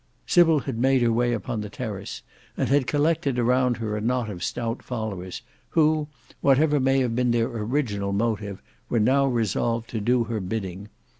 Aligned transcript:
Sybil 0.25 0.61
had 0.61 0.79
made 0.79 1.03
her 1.03 1.11
way 1.11 1.31
upon 1.31 1.61
the 1.61 1.69
terrace, 1.69 2.23
and 2.57 2.69
had 2.69 2.87
collected 2.87 3.37
around 3.37 3.77
her 3.77 3.95
a 3.95 4.01
knot 4.01 4.31
of 4.31 4.43
stout 4.43 4.81
followers, 4.81 5.43
who, 5.69 6.07
whatever 6.41 6.79
may 6.79 7.01
have 7.01 7.15
been 7.15 7.29
their 7.29 7.45
original 7.47 8.11
motive, 8.11 8.63
were 8.89 8.99
now 8.99 9.27
resolved 9.27 9.91
to 9.91 10.01
do 10.01 10.23
her 10.23 10.39
bidding. 10.39 10.89